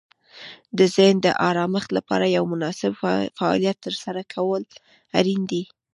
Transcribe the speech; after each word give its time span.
د 0.77 0.79
ذهن 0.95 1.15
د 1.25 1.27
آرامښت 1.49 1.89
لپاره 1.97 2.25
یو 2.35 2.43
مناسب 2.53 2.91
فعالیت 3.37 3.77
ترسره 3.85 4.21
کول 4.33 4.63
اړین 5.19 5.41
دي. 5.51 5.63